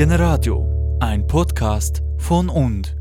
[0.00, 0.66] Generadio,
[1.00, 2.96] ein Podcast von und.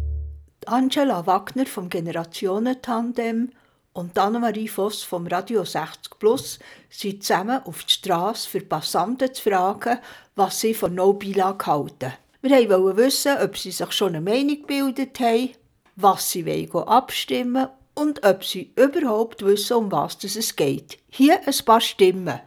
[0.65, 3.51] Angela Wagner vom Generationentandem
[3.93, 6.59] und Annemarie Voss vom Radio 60 Plus
[6.89, 9.99] sind zusammen auf die Straße für Passanten zu fragen,
[10.35, 12.11] was sie von No Bilag halten.
[12.41, 15.51] Wir wollten wissen, ob sie sich schon eine Meinung gebildet haben,
[15.95, 20.97] was sie wollen abstimmen und ob sie überhaupt wissen, um was es geht.
[21.07, 22.41] Hier ein paar Stimmen.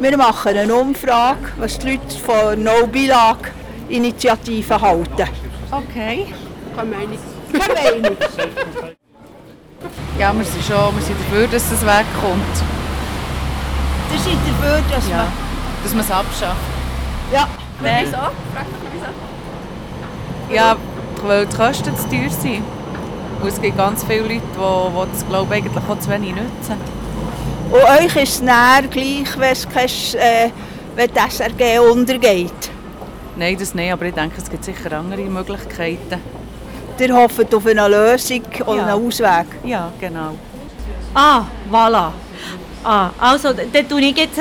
[0.00, 3.50] Wir machen eine Umfrage, was die Leute von No Bilag
[3.88, 5.28] Initiativen halten.
[5.70, 6.26] Okay.
[6.76, 7.18] Keine Meinung.
[7.52, 8.16] Keine Meinung.
[10.18, 12.56] Ja, wir sind schon wir sind dafür, dass es wegkommt.
[14.12, 15.16] Ihr seid dafür, dass Ja.
[15.16, 15.26] man...
[15.82, 16.56] Dass man es abschafft.
[17.32, 17.48] Ja.
[17.80, 18.04] Nein.
[18.06, 18.16] Wieso?
[18.16, 18.32] Frag
[18.66, 20.54] doch wieso.
[20.54, 20.76] Ja,
[21.24, 22.62] weil die Kosten zu teuer sind.
[23.40, 26.30] Und es gibt ganz viele Leute, die, die das glaube ich, eigentlich auch zu wenig
[26.34, 26.76] nutzen.
[27.70, 30.50] Und euch ist es näher gleich, wenn, äh,
[30.96, 32.70] wenn das SRG untergeht.
[33.36, 36.20] Nein, das nicht, aber ich denke, es gibt sicher andere Möglichkeiten.
[36.98, 38.86] Ihr hofft auf eine Lösung oder Ja.
[38.86, 39.46] einen Ausweg.
[39.64, 40.34] Ja, genau.
[41.14, 42.10] Ah, voilà.
[42.82, 44.40] Ah, also, dann tue ich jetzt...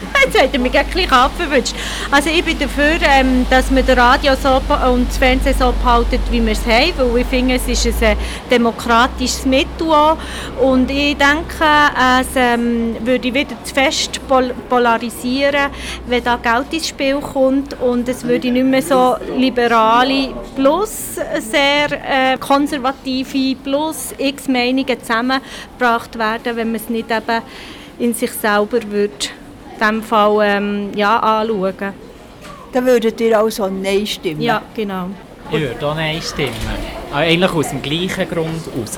[0.24, 1.74] Jetzt hat er mich gleich abverwünscht.
[2.10, 6.18] Also ich bin dafür, ähm, dass man das Radio so und das Fernsehen so behalten,
[6.30, 8.16] wie wir es haben, weil ich finde, es ist ein äh,
[8.50, 10.16] demokratisches Mittel auch.
[10.60, 11.64] Und ich denke,
[12.20, 15.70] es ähm, würde wieder zu fest pol polarisieren,
[16.06, 21.92] wenn da Geld ins Spiel kommt und es würde nicht mehr so liberale plus sehr
[21.92, 27.42] äh, konservative plus x Meinungen zusammengebracht werden, wenn man es nicht eben
[27.98, 29.39] in sich selber würde
[29.80, 31.74] dem Fall ähm, ja, anschauen.
[32.72, 34.40] Dann würdet ihr also Nein stimmen.
[34.40, 35.08] Ja, genau.
[35.50, 36.54] Ich würde auch Nein stimmen.
[37.10, 38.96] Aber eigentlich aus dem gleichen Grund raus.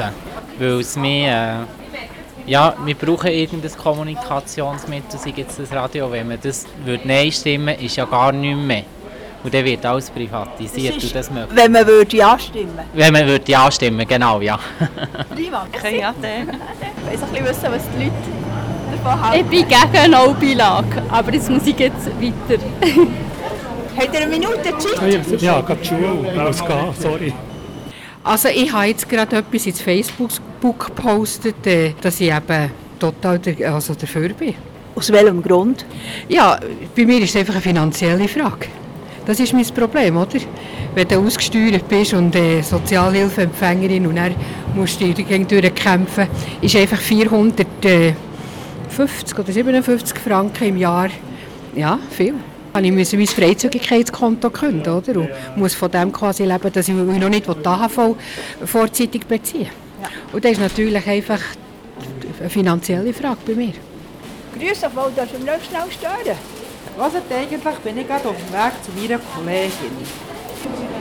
[0.59, 6.11] Weil es mir, äh, ja, wir brauchen irgendein Kommunikationsmittel, sei jetzt das Radio.
[6.13, 8.85] Wenn man das würde Nein stimmen ist ja gar nichts mehr.
[9.45, 10.97] Und dann wird alles privatisiert.
[10.97, 14.07] Das ist- und das möchte Wenn man würde Ja stimmen Wenn man würde Ja stimmen,
[14.07, 14.59] genau, ja.
[15.35, 15.67] Prima.
[15.75, 16.61] Okay, ja, dann.
[17.13, 18.52] Ich will ein bisschen wissen, was die Leute
[18.93, 19.47] davon halten.
[19.53, 22.63] Ich bin gegen No-Bilag, aber das muss ich jetzt weiter.
[23.97, 25.43] Habt ihr eine Minute Zeit?
[25.43, 26.53] Ja, gerade die Schule.
[26.99, 27.33] Sorry.
[28.25, 30.31] Also ich habe jetzt gerade etwas ins Facebook
[30.79, 34.55] gepostet, äh, dass ich eben total der, also dafür bin.
[34.95, 35.85] Aus welchem Grund?
[36.29, 36.59] Ja,
[36.95, 38.69] bei mir ist es einfach eine finanzielle Frage.
[39.27, 40.39] Das ist mein Problem, oder?
[40.95, 44.35] Wenn du ausgesteuert bist und äh, Sozialhilfeempfängerin und dann
[44.75, 46.29] musst du dir durchkämpfen,
[46.61, 46.99] ist einfach
[48.93, 51.09] 450 oder 57 Franken im Jahr,
[51.75, 52.35] ja, viel.
[52.81, 55.21] Ich musste mein Freizügigkeitskonto künden, oder?
[55.21, 58.17] Und muss von dem quasi leben, dass ich noch nicht die AHV
[58.65, 59.69] vorzeitig beziehe.
[60.33, 61.41] Und das ist natürlich einfach
[62.41, 63.73] eine finanzielle Frage bei mir.
[64.59, 66.37] Grüß auf, darfst du mir noch schnell stören?
[66.97, 69.97] Was eigentlich bin ich gerade auf dem Weg zu meiner Kollegin.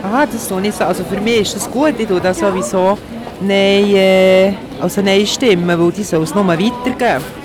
[0.04, 0.84] Ah, das tue ich so.
[0.86, 1.94] Also für mich ist das gut.
[1.98, 2.98] Ich tue das sowieso
[3.42, 7.41] Nein, äh, also Nein stimmen, weil die soll es nur weitergeben.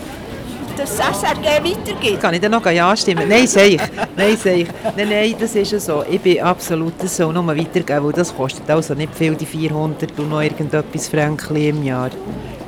[0.76, 2.20] Dass das SRG weitergeht.
[2.20, 3.28] Kann ich dann noch Ja stimmen?
[3.28, 3.81] Nein, sage ich.
[4.16, 4.69] Nein, sage ich.
[4.97, 6.04] Nein, nein, das ist ja so.
[6.10, 10.19] Ich bin absolut, das soll nur weitergeben, weil das kostet also nicht viel, die 400
[10.19, 12.10] und noch irgendetwas Franken im Jahr.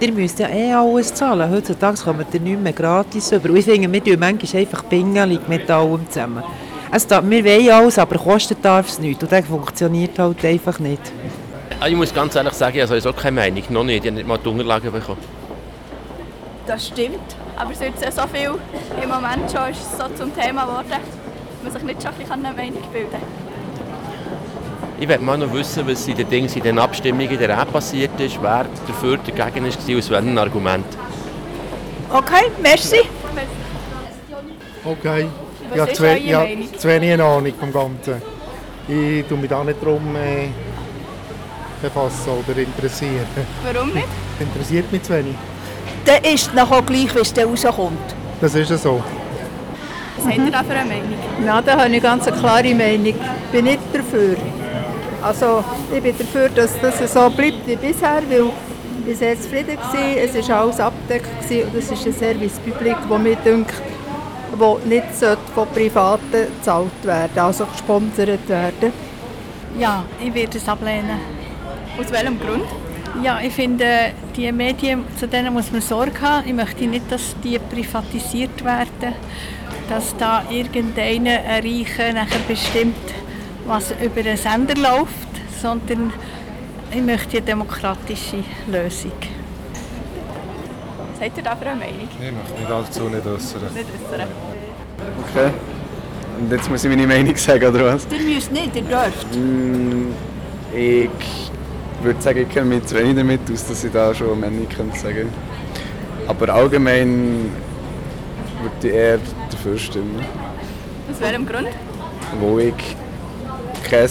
[0.00, 1.50] Ihr müsst ja eh alles zahlen.
[1.50, 3.50] Heutzutage kommt ihr nicht mehr gratis über.
[3.50, 6.42] Und ich finde, wir tun manchmal einfach pingelig mit allem zusammen.
[6.90, 9.22] Es darf, wir wollen alles, aber kostet darf es nicht.
[9.22, 11.02] Und das funktioniert halt einfach nicht.
[11.80, 13.62] Ah, Ich muss ganz ehrlich sagen, ich habe sowieso keine Meinung.
[13.68, 14.04] Noch nicht.
[14.04, 15.18] Ich habe nicht mal die Unterlagen bekommen.
[16.68, 17.18] Das stimmt.
[17.56, 18.50] Aber es wird ja so viel
[19.02, 22.18] im Moment schon ist es so zum Thema geworden, dass man sich nicht schon ein
[22.18, 23.20] bisschen eine Meinung bilden kann.
[25.00, 27.72] Ich möchte mal noch wissen, was in den Dingen, in den Abstimmungen in der App
[27.72, 30.84] passiert ist, wer dafür, dagegen war, aus welchem Argument.
[32.12, 33.00] Okay, merci.
[34.84, 35.26] Okay.
[35.70, 36.78] Was Ich habe ist zu, eure Meinung?
[36.78, 38.22] zu wenig eine Ahnung vom Ganzen.
[38.88, 40.48] Ich tue mich da nicht darum äh,
[41.80, 43.26] befassen oder interessieren.
[43.64, 44.06] Warum nicht?
[44.38, 45.34] Interessiert mich zu wenig.
[46.08, 48.14] Dann ist es nachher gleich, wie es dann rauskommt.
[48.40, 49.02] Das ist so.
[50.16, 51.18] Was habt ihr da für eine Meinung?
[51.44, 53.08] Ja, da habe ich ganz eine klare Meinung.
[53.08, 53.14] Ich
[53.52, 54.36] bin nicht dafür.
[55.20, 55.62] Also,
[55.94, 58.50] ich bin dafür, dass das so bleibt wie bisher, weil
[59.06, 59.76] ich war sehr zufrieden.
[59.76, 60.38] Gewesen.
[60.38, 63.74] Es war alles abgedeckt gewesen und es ist ein Service Public, wo mir denkt,
[64.56, 65.04] wo nicht
[65.54, 68.94] von Privaten gezahlt werden, also gesponsert werden.
[69.78, 71.20] Ja, ich werde es ablehnen.
[72.00, 72.64] Aus welchem Grund?
[73.22, 76.46] Ja, ich finde, die Medien, zu denen muss man Sorge haben.
[76.46, 79.14] Ich möchte nicht, dass die privatisiert werden,
[79.88, 82.94] dass da irgendeiner, ein Reicher, nachher bestimmt,
[83.66, 85.28] was über einen Sender läuft,
[85.60, 86.12] sondern
[86.92, 89.12] ich möchte eine demokratische Lösung.
[91.20, 92.08] Habt ihr da für eine Meinung?
[92.12, 93.62] Ich möchte mich dazu nicht äußern.
[93.74, 94.28] Nicht äußern.
[95.28, 95.50] Okay.
[96.40, 98.06] Und jetzt muss ich meine Meinung sagen, oder was?
[98.12, 99.34] Ihr müsst nicht, ihr dürft.
[99.34, 100.12] Mm,
[100.74, 101.10] Ich
[102.02, 104.98] würde sagen, ich kenne mich zu wenig damit aus, dass ich da schon Meinung könnte
[104.98, 105.28] sagen
[106.26, 107.50] Aber allgemein
[108.62, 109.18] würde ich eher
[109.50, 110.24] dafür stimmen.
[111.10, 111.68] Aus welchem Grund?
[112.40, 112.74] Wo ich
[113.88, 114.08] kein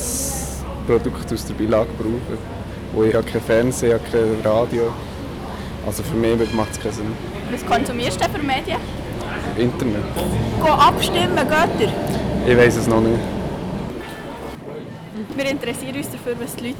[0.87, 2.37] Produkt aus der Beilage brauche.
[2.93, 4.93] Wo ich habe kein Fernsehen, habe kein Radio.
[5.85, 7.13] Also für mich macht es keinen Sinn.
[7.51, 8.79] Was konsumierst du für Medien?
[9.57, 10.03] Internet.
[10.61, 12.51] Go abstimmen, geht ihr?
[12.51, 13.19] Ich weiß es noch nicht.
[15.35, 16.77] Wir interessieren uns dafür, was die Leute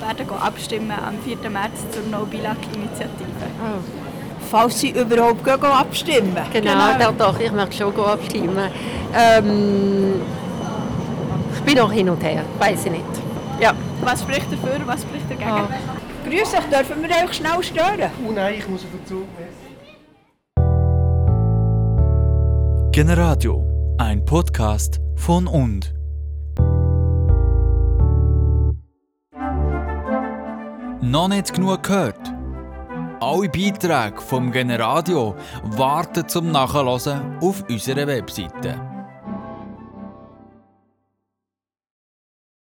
[0.00, 1.50] werden abstimmen am 4.
[1.50, 3.26] März zur No-Bilag-Initiative.
[4.50, 6.36] Falls sie überhaupt gehen, gehen abstimmen.
[6.52, 8.70] Genau, Doch, doch, ich möchte schon abstimmen.
[9.14, 10.14] Ähm,
[11.54, 13.04] ich bin noch hin und her, weiß ich nicht.
[13.60, 13.72] Ja.
[14.02, 15.50] Was spricht dafür, was spricht dagegen?
[15.50, 15.68] Ah.
[16.24, 18.10] Grüß euch, dürfen wir euch schnell stören?
[18.26, 19.26] Oh nein, ich muss auf den Zug.
[22.92, 23.64] Generadio,
[23.98, 25.97] ein Podcast von und.
[31.08, 32.20] Noch nicht genug gehört?
[33.20, 38.97] Alle Beiträge vom Generadio warten zum Nachhören auf unserer Webseite